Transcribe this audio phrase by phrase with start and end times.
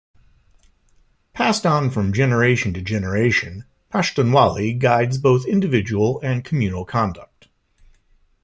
[1.33, 7.49] Passed on from generation to generation, Pashtunwali guides both individual and communal conduct.